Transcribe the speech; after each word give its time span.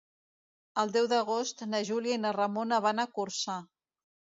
El 0.83 0.93
deu 0.95 1.09
d'agost 1.11 1.63
na 1.75 1.85
Júlia 1.93 2.19
i 2.19 2.25
na 2.27 2.35
Ramona 2.41 2.85
van 2.91 3.05
a 3.05 3.11
Corçà. 3.17 3.65